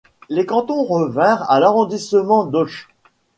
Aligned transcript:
Les 0.29 0.47
cantons 0.47 0.83
revinrent 0.83 1.47
à 1.51 1.59
l'arrondissement 1.59 2.45
d'Auch. 2.47 2.87